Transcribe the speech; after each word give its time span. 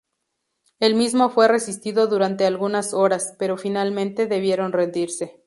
El 0.79 0.95
mismo 0.95 1.29
fue 1.29 1.47
resistido 1.47 2.07
durante 2.07 2.47
algunas 2.47 2.91
horas, 2.95 3.35
pero 3.37 3.55
finalmente 3.55 4.25
debieron 4.25 4.71
rendirse. 4.71 5.35